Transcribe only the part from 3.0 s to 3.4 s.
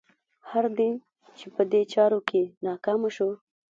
شو.